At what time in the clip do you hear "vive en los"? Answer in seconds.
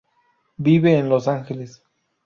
0.57-1.27